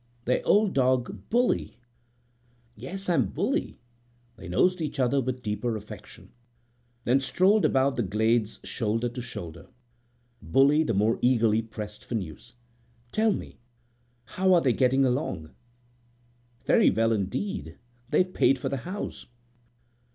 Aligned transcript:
"Their 0.25 0.41
old 0.47 0.73
dog 0.73 1.29
Bully?" 1.29 1.77
"Yes, 2.75 3.07
I'm 3.07 3.27
Bully." 3.27 3.77
They 4.35 4.47
nosed 4.47 4.81
each 4.81 4.99
other 4.99 5.21
with 5.21 5.43
deeper 5.43 5.75
affection, 5.77 6.31
then 7.03 7.19
strolled 7.19 7.65
about 7.65 7.97
the 7.97 8.01
glades 8.01 8.59
shoulder 8.63 9.09
to 9.09 9.21
shoulder. 9.21 9.67
Bully 10.41 10.81
the 10.83 10.95
more 10.95 11.19
eagerly 11.21 11.61
pressed 11.61 12.03
for 12.03 12.15
news. 12.15 12.53
"Tell 13.11 13.31
me, 13.31 13.59
how 14.25 14.55
are 14.55 14.61
they 14.61 14.73
getting 14.73 15.05
along?" 15.05 15.51
"Very 16.65 16.89
well 16.89 17.11
indeed; 17.13 17.77
they've 18.09 18.33
paid 18.33 18.57
for 18.57 18.69
the 18.69 18.77
house." 18.77 19.27